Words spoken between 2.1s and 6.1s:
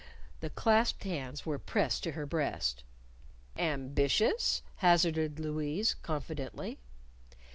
her breast. "Ambitious?" hazarded Louise,